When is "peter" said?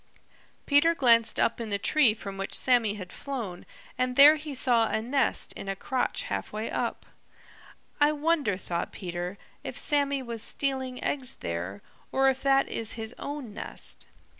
0.65-0.95, 8.91-9.37